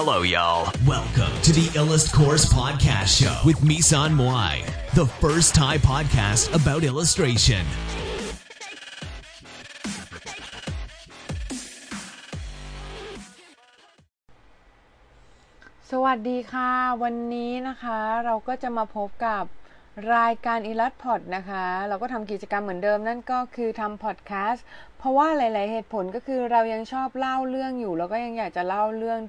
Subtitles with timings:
[0.00, 0.70] Hello, y'all.
[0.86, 4.54] Welcome to the Illust Course Podcast Show with Misan Moai,
[4.94, 7.64] the first Thai podcast about illustration.
[15.90, 16.72] สวัสดีค่ะ
[17.02, 19.44] วันนี้นะคะเราก็จะมาพบกับ
[20.14, 24.64] รายการอีลัดพอดนะคะ เราก็ทำกิจกรรมเหมือนเดิมนั่นก็คือทำพอดแคสต์
[24.98, 29.20] เพราะว่าหลาย ๆ เหตุผลก็คือเรายังชอบเล่าเรื่องอยู่ แล้วก็ยังอยากจะเล่าเรื่อง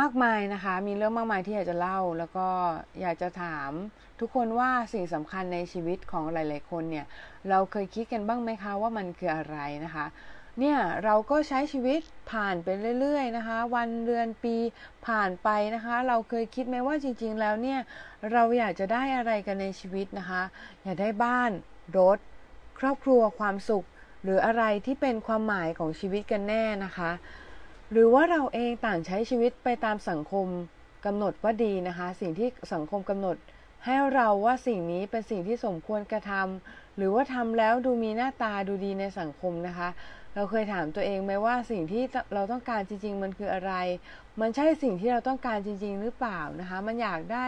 [0.00, 2.48] มากมายนะคะ มีเรื่องมากมายที่อยากจะเล่า แล้วก็
[3.00, 3.70] อยากจะถาม
[4.20, 7.06] ทุกคนว่าสิ่งสำคัญในชีวิตของหลาย ๆ คนเนี่ย
[7.50, 10.06] เราเคยคิดกันบ้างไหมคะว่ามันคืออะไรนะคะ
[10.60, 12.00] เนี่ยเราก็ใช้ชีวิต
[12.32, 12.68] ผ่านไป
[13.00, 14.56] เรื่อย ๆ นะคะ วันเดือนปี
[15.06, 17.80] ผ่านไปนะคะ เราเคยคิดไหมว่าจริง ๆ แล้วเนี่ย
[18.32, 20.42] เราอยากจะได้อะไรกันในชีวิตนะคะ
[20.82, 21.50] อยากได้บ้าน
[21.98, 22.18] รถ
[22.78, 23.84] ครอบครัวความสุข
[24.22, 27.10] หรืออะไรที่เป็นความหมายของชีวิตกันแน่นะคะ
[27.92, 30.46] หรือว่าเราเองต่างใช้ชีวิตไปตามสังคม
[31.06, 33.36] กำหนดว่าดีนะคะ สิ่งที่สังคมกำหนด
[33.84, 39.88] ให้เราว่าสิ่งนี้เป็นสิ่งที่สมควรกระทำหรือว่าทำแล้วดูมีหน้าตาดูดีในสังคมนะคะ
[40.34, 42.02] เราเคยถามตัวเองไหมว่าสิ่งที่
[42.34, 43.72] เราต้องการจริง ๆ มันคืออะไร
[44.40, 47.46] มันใช่สิ่งที่เราต้องการจริง ๆ หรือเปล่านะคะ มันอยากได้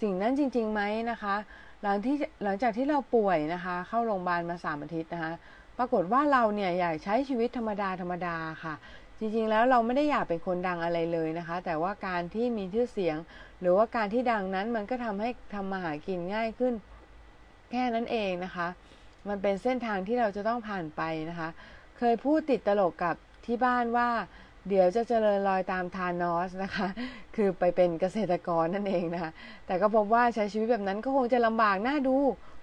[0.00, 1.34] สิ่งนั้นจริงๆไหมนะคะ
[1.82, 5.32] หลังที่หลังจากที่เราป่วยนะคะ เข้าโรงพยาบาลมาสามอาทิตย์นะคะ
[5.78, 8.74] ปรากฏว่าเราเนี่ยอยากใช้ชีวิตธรรมดาธรรมดาค่ะ
[9.18, 13.16] จริงๆ แล้วเราไม่ได้อยากเป็นคนดังอะไรเลยนะคะ แต่ว่าการที่มีชื่อเสียง
[13.60, 16.74] หรือว่าการที่ดังนั้นมันก็ทำให้ทำมาหากินง่ายขึ้น
[17.70, 18.68] แค่นั้นเองนะคะ
[19.28, 21.48] มันเป็นเส้นทางที่เราจะต้องผ่านไปนะคะ
[21.98, 24.08] เคยพูดติดตลกกับที่บ้านว่า
[24.68, 26.88] เดี๋ยวจะเจริญรอยตามทานอสนะคะ
[27.36, 29.30] คือไปเป็นเกษตรกรนั่นเองนะคะ
[29.66, 32.16] แต่ก็พบว่าใช้ชีวิตแบบนั้นก็คงจะลำบากน่าดู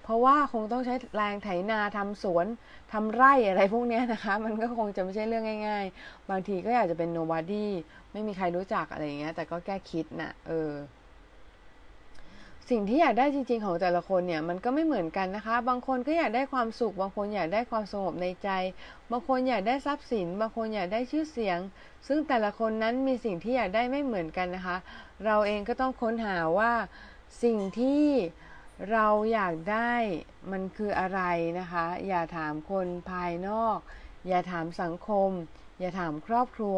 [0.04, 2.46] เพราะว่าคงต้องใช้แรงไถนาทำสวน
[2.94, 7.72] ทำไร่อะไรพวกนี้นะคะ มันก็คงจะไม่ใช่เรื่องง่าย ๆ บางทีก็อยากจะเป็นโนบอดี้
[8.12, 10.72] ไม่มีใครรู้จักอะไรอย่างเงี้ย แต่ก็แก้คิดนะ่ะ เออ
[12.72, 18.50] สิ่งที่อยากได้จริง ๆ ของแต่ละคนเนี่ยมันก็ไม่เหมือนกันนะคะ บางคนก็อยากได้ความสุข บางคนอยากได้ความสงบในใจ
[19.12, 21.60] บางคนอยากได้ทรัพย์สิน บางคนอยากได้ชื่อเสียง
[22.08, 24.78] ซึ่งแต่ละคนนั้นมีสิ่งที่อยากได้ไม่เหมือนกันนะคะ
[25.26, 26.74] เราเองก็ต้องค้นหาว่า
[27.44, 28.06] สิ่งที่
[28.92, 29.94] เราอยากได้
[30.52, 31.22] มันคืออะไร
[31.60, 33.78] นะคะ อย่าถามคนภายนอก
[34.28, 35.30] อย่าถามสังคม
[35.80, 36.78] อย่าถามครอบครัว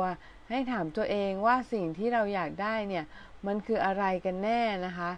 [0.50, 3.06] ให้ถามตัวเองว่าสิ่งที่เราอยากได้เนี่ย
[3.48, 5.12] มันคืออะไรกันแน่นะคะ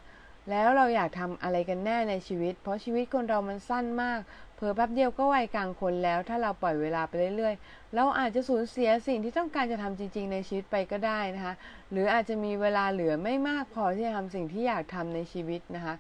[0.50, 4.20] แล้วเราอยากทำอะไรกันแน่ในชีวิต เพราะชีวิตคนเรามันสั้นมาก
[4.56, 11.54] เพิ่แป๊บเดียวก็วัยกลางคนแล้ว ถ้าเราปล่อยเวลาไปเรื่อยๆ เราอาจจะสูญเสียสิ่งที่ต้องการจะทำจริง ๆ ในชีวิตไปก็ได้นะคะ
[11.92, 15.96] หรืออาจจะมีเวลาเหลือไม่มากพอที่จะทำสิ่งที่อยากทำในชีวิตนะคะ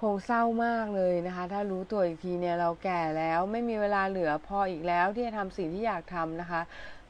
[0.00, 6.60] คงเศร้ามากเลยนะคะ ถ้ารู้ตัวอีกทีเนี่ยเราแก่แล้วไม่มีเวลาเหลือพออีกแล้วที่จะทำสิ่งที่อยากทำนะคะ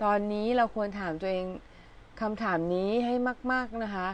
[0.03, 1.47] ตอนนี้เราควรถามตัวเอง
[2.21, 3.15] คำถามนี้ให้
[3.53, 4.09] มาก ๆนะคะ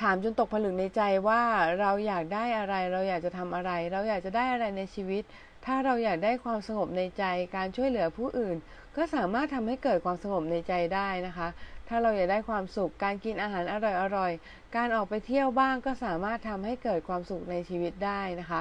[0.00, 1.42] ถามจนตกผลึกในใจว่า
[1.80, 5.22] เราอยากได้อะไร เราอยากจะทำอะไร เราอยากจะได้อะไรในชีวิต
[5.64, 7.24] ถ้าเราอยากได้ความสงบในใจ
[7.56, 8.56] การช่วยเหลือผู้อื่น
[8.96, 11.48] ก็สามารถทำให้เกิดความสงบในใจได้นะคะ
[11.88, 13.74] ถ้าเราอยากได้ความสุข การกินอาหารอ
[14.16, 18.60] ร่อยๆ การออกไปเที่ยวบ้างก็สามารถทำให้เกิดความสุขในชีวิตได้นะคะ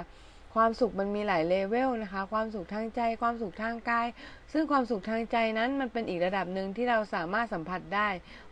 [0.57, 4.07] ความสุขมันมีหลายเลเวลนะคะ ความสุขทางใจ ความสุขทางกาย
[4.53, 8.09] ซึ่งความสุขทางใจนั้นมันเป็นอีกระดับหนึ่งที่เราสามารถสัมผัสได้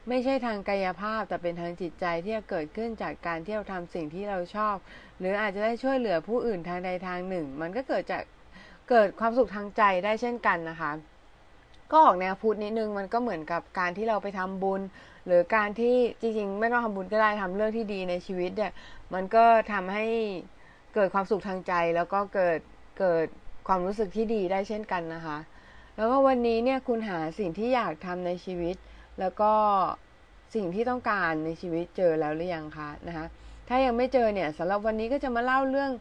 [0.07, 4.75] ไม่ใช่ทางกายภาพ แต่เป็นทางจิตใจที่จะเกิดขึ้นจากการที่เราทำสิ่งที่เราชอบ
[5.19, 8.23] หรืออาจจะได้ช่วยเหลือผู้อื่นทางใดทางหนึ่ง มันก็เกิดจาก
[8.89, 10.91] เกิดความสุขทางใจได้เช่นกันนะคะ
[11.91, 14.81] ก็ออกแนวพุทธนิดนึงมันก็เหมือนกับการที่เราไปทำบุญ
[15.25, 18.71] หรือการที่จริงๆ ไม่ต้องทำบุญก็ได้ทำเรื่องที่ดีในชีวิตเนี่ย
[19.13, 20.05] มันก็ทำให้
[20.95, 22.59] เกิดความสุขทางใจแล้วก็เกิด
[22.99, 23.27] เกิด
[23.67, 25.37] ความรู้สึกที่ดีได้เช่นกันนะคะ
[25.95, 28.75] แล้วก็วันนี้เนี่ยคุณหาสิ่งที่อยากทำในชีวิต
[29.19, 29.51] แล้วก็
[30.55, 33.25] สิ่งที่ต้องการในชีวิตเจอแล้วหรือยังคะนะคะ
[33.67, 35.91] ถ้ายังไม่เจอเนี่ยสำหรับวันนี้ก็จะมาเล่าเรื่อง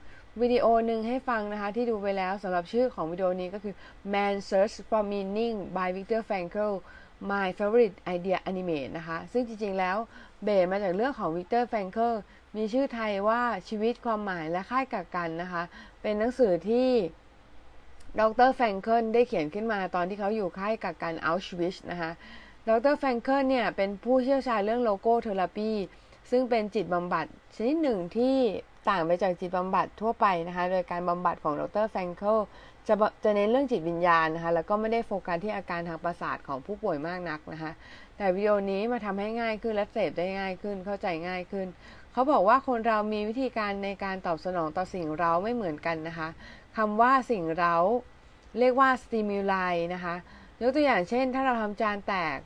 [0.40, 3.74] วิดีโอหนึ่งให้ฟังนะคะ ที่ดูไปแล้วสำหรับชื่อของวิดีโอนี้ก็คือ
[4.12, 6.72] Man's Search for Meaning by Viktor Frankl
[7.30, 9.96] My Favorite Idea Animated นะคะ ซึ่งจริงๆแล้ว
[10.44, 12.20] base มาจากเรื่องของวิกเตอร์แฟรงเคิล
[12.56, 15.62] มีชื่อไทยว่าชีวิตความหมายและค่ายกักกันนะคะ
[16.02, 16.88] เป็นหนังสือที่
[18.20, 22.10] ดรแฟรงเคิลได้เขียนขึ้นมาตอนที่เขาอยู่ค่ายกักกันเอาชวิตซ์นะคะ
[22.68, 25.70] ดรแฟรงเคิลเนี่ยเป็นผู้เชี่ยวชาญเรื่อง logotherapy
[26.30, 27.26] ซึ่งเป็นจิตบำบัด
[27.56, 28.36] ชนิดหนึ่งที่
[28.88, 32.38] ต่างไปจากจิตบำบัดทั่วไปนะคะ โดยการบำบัดของดรแฟรงเคิล
[32.88, 32.94] จะ
[33.24, 37.72] จะเน้นเรื่องจิตวิญญาณนะคะ แล้วก็ไม่ได้โฟกัสที่อาการทางประสาทของผู้ป่วยมากนักนะคะ
[38.16, 41.66] แต่วิดีโอนี้มาทำให้ง่ายขึ้นและเสพได้ง่ายขึ้น เข้าใจง่ายขึ้น
[42.12, 46.28] เขาบอกว่าคนเรามีวิธีการในการตอบสนองต่อสิ่งเราไม่เหมือนกันนะคะ
[46.76, 47.74] คำว่าสิ่งเรา
[48.58, 50.14] เรียกว่า stimuli นะคะ
[50.60, 52.38] ยกตัวอย่างเช่น ถ้าเราทำจานแตก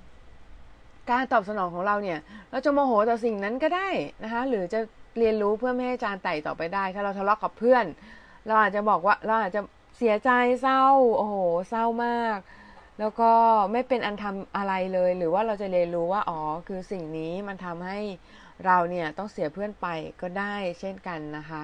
[1.11, 2.19] การตอบสนองของเราเนี่ย
[2.50, 3.88] เราจะโมโหต่อสิ่งนั้นก็ได้
[4.23, 4.81] นะคะ หรือจะ
[5.20, 7.84] เรียนรู้เพื่อไม่ให้จานไต่ต่อไปได้ ถ้าเราทะเลาะกับเพื่อน
[8.46, 9.60] เราอาจจะบอกว่าเราอาจจะ
[9.98, 10.30] เสียใจ
[10.62, 10.84] เศร้า
[11.16, 11.36] โอ้โห
[11.68, 12.38] เศร้ามาก
[12.98, 13.30] แล้วก็
[13.72, 18.00] ไม่เป็นอันทำอะไรเลย หรือว่าเราจะเรียนรู้ว่า อ๋อ คือสิ่งนี้มันทำให้
[18.66, 19.86] เราเนี่ยต้องเสียเพื่อนไป
[20.20, 21.62] ก็ได้เช่นกันนะคะ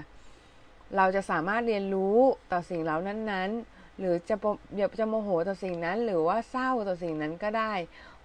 [0.96, 2.16] เราจะสามารถเรียนรู้
[2.52, 4.36] ต่อสิ่งเหล่านั้นๆ หรือจะ
[4.74, 7.72] เดี๋ยวจะโมโหต่อสิ่งนั้น หรือว่าเศร้าต่อสิ่งนั้นก็ได้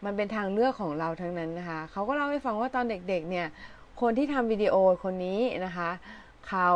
[0.05, 3.47] มันเป็นทางเลือกของเราทั้งนั้นนะคะ เขาก็เล่าให้ฟังว่าตอนเด็กๆ เนี่ย
[4.01, 5.89] คนที่ทำวิดีโอคนนี้นะคะ
[6.47, 6.69] เขา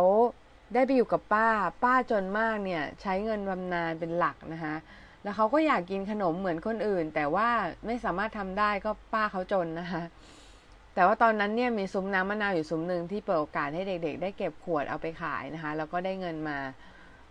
[0.73, 1.49] ได้ไปอยู่กับป้า
[1.83, 4.75] ป้าจนมากเนี่ยใช้เงินบำนาญเป็นหลักนะคะ
[5.23, 7.49] แล้วเขาก็อยากกินขนมเหมือนคนอื่น แต่ว่า
[7.85, 10.03] ไม่สามารถทำได้ก็ป้าเขาจนนะคะ
[10.93, 16.57] แต่ว่าตอนนั้นเนี่ยมีซุ้มน้ำมะนาวอยู่ซุ้มหนึ่งที่เปิดโอกาสให้เด็กๆ ได้เก็บขวดเอาไปขายนะคะ แล้วก็ได้เงินมา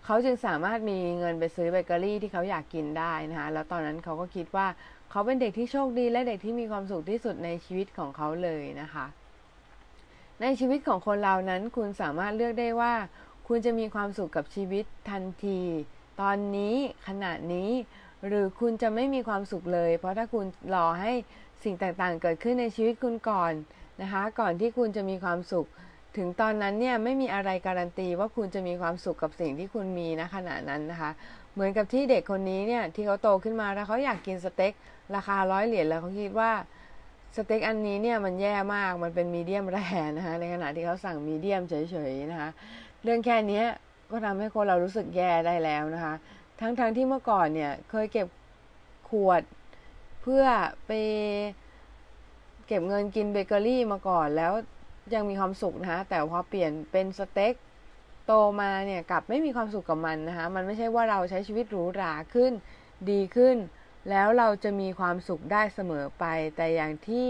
[0.05, 4.67] เขาจึงสามารถมีเงินไปซื้อเบเกอรี่ที่เขาอยากกินได้นะคะ แล้วตอนนั้นเขาก็คิดว่า
[5.11, 9.06] เขาเป็นเด็กที่โชคดีและเด็กที่มีความสุขที่สุดในชีวิตของเขาเลยนะคะ
[10.43, 12.94] ในชีวิตของคนเรานั้นคุณสามารถเลือกได้ว่า
[13.49, 15.61] คุณจะมีความสุขกับชีวิตทันที
[16.21, 16.77] ตอนนี้
[17.09, 17.71] ขณะนี้
[18.27, 21.12] หรือคุณจะไม่มีความสุขเลย เพราะถ้าคุณรอให้
[21.65, 23.53] สิ่งต่างๆ เกิดขึ้นในชีวิตคุณก่อน
[24.03, 25.67] นะคะ ก่อนที่คุณจะมีความสุข
[26.17, 31.11] ถึงตอนนั้นเนี่ยไม่มีอะไรการันตีว่าคุณจะมีความสุขกับสิ่งที่คุณมีนะขณะนั้นนะคะ
[31.55, 34.73] เหมือนกับที่เด็กคนนี้เนี่ยที่เขาโตขึ้นมาแล้วเขาอยากกินสเต็ก
[35.15, 36.53] ราคาร้อยเหรียญแล้วเขาคิดว่า
[37.37, 39.79] สเต็กอันนี้เนี่ยมันแย่มาก มันเป็นมีเดียมแร
[40.17, 41.75] นะคะในขณะที่เขาสั่งมีเดียมเฉ
[42.11, 42.50] ยๆนะคะ
[43.05, 43.62] เรื่องแค่นี้
[44.11, 46.14] ก็ทำให้คนเรารู้สึกแย่ได้แล้วนะคะ
[46.61, 48.29] ทั้งๆทที่เมื่อก่อนเนี่ยเคยเก็บ
[49.11, 49.43] ขวด
[50.23, 50.44] เพื่อ
[50.87, 50.90] ไป
[52.67, 54.52] เก็บเงินกินเบเกอรี่มาก่อนแล้ว
[55.14, 57.55] ยังมีความสุขนะคะ แต่พอเปลี่ยนเป็นสเต็ก
[58.26, 62.52] โตมาเนี่ยกลับไม่มีความสุขกับมันนะคะ มันไม่ใช่ว่าเราใช้ชีวิตหรูหราขึ้น
[63.11, 63.56] ดีขึ้น
[64.10, 66.25] แล้วเราจะมีความสุขได้เสมอไป
[66.56, 67.26] แต่อย่างที่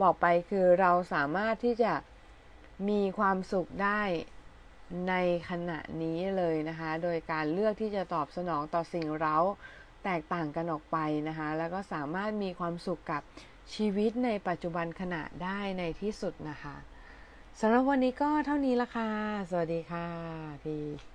[0.00, 1.94] บอกไปคือเราสามารถที่จะ
[2.88, 4.02] มีความสุขได้
[5.08, 5.14] ใน
[5.50, 9.36] ขณะนี้เลยนะคะ โดยการเลือกที่จะตอบสนองต่อสิ่งเร้า
[10.04, 13.22] แตกต่างกันออกไปนะคะ แล้วก็สามารถมีความสุขกับ
[13.74, 16.76] ชีวิตในปัจจุบันขณะได้ในที่สุดนะคะ
[17.60, 19.10] สำหรับวันนี้ก็เท่านี้ละค่ะ
[19.50, 20.06] สวัสดีค่ะ
[20.64, 21.09] พี่